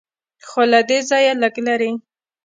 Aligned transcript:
خو 0.47 0.61
له 0.71 0.79
دې 0.89 0.99
ځایه 1.09 1.33
لږ 1.41 1.55
لرې. 1.67 1.91